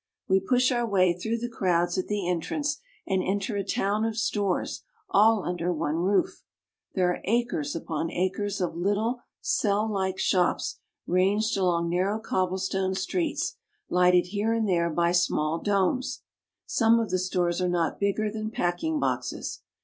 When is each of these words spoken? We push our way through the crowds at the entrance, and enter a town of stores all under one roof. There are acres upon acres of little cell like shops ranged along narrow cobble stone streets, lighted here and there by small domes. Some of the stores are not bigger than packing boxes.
We 0.27 0.39
push 0.39 0.71
our 0.71 0.83
way 0.87 1.13
through 1.13 1.37
the 1.37 1.47
crowds 1.47 1.95
at 1.95 2.07
the 2.07 2.27
entrance, 2.27 2.79
and 3.05 3.21
enter 3.21 3.55
a 3.55 3.63
town 3.63 4.03
of 4.03 4.17
stores 4.17 4.81
all 5.11 5.43
under 5.45 5.71
one 5.71 5.97
roof. 5.97 6.41
There 6.95 7.11
are 7.11 7.21
acres 7.25 7.75
upon 7.75 8.09
acres 8.09 8.59
of 8.61 8.75
little 8.75 9.19
cell 9.41 9.87
like 9.87 10.17
shops 10.17 10.79
ranged 11.05 11.55
along 11.55 11.91
narrow 11.91 12.17
cobble 12.17 12.57
stone 12.57 12.95
streets, 12.95 13.57
lighted 13.91 14.25
here 14.29 14.53
and 14.53 14.67
there 14.67 14.89
by 14.89 15.11
small 15.11 15.59
domes. 15.59 16.23
Some 16.65 16.99
of 16.99 17.11
the 17.11 17.19
stores 17.19 17.61
are 17.61 17.69
not 17.69 17.99
bigger 17.99 18.31
than 18.31 18.49
packing 18.49 18.99
boxes. 18.99 19.61